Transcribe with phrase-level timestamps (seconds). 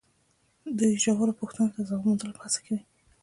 [0.77, 2.81] دوی ژورو پوښتنو ته د ځواب موندلو په هڅه کې وي.